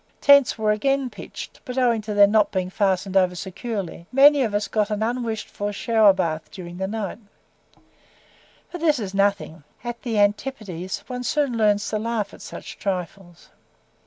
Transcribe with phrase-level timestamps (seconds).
[0.19, 4.55] Tents were again pitched, but owing to their not being fastened over securely, many of
[4.55, 7.19] us got an unwished for shower bath during the night;
[8.71, 13.49] but this is nothing at the antipodes one soon learns to laugh at such trifles.